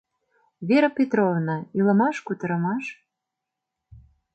[0.67, 2.85] Вера Петровна, илымаш-кутырымаш?